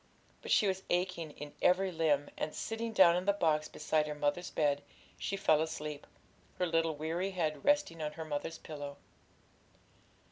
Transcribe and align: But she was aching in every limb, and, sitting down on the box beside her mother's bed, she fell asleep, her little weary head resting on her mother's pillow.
But 0.41 0.49
she 0.49 0.65
was 0.65 0.81
aching 0.89 1.29
in 1.29 1.53
every 1.61 1.91
limb, 1.91 2.29
and, 2.35 2.55
sitting 2.55 2.91
down 2.91 3.15
on 3.15 3.25
the 3.25 3.33
box 3.33 3.67
beside 3.67 4.07
her 4.07 4.15
mother's 4.15 4.49
bed, 4.49 4.81
she 5.19 5.37
fell 5.37 5.61
asleep, 5.61 6.07
her 6.57 6.65
little 6.65 6.95
weary 6.95 7.29
head 7.29 7.63
resting 7.63 8.01
on 8.01 8.13
her 8.13 8.25
mother's 8.25 8.57
pillow. 8.57 8.97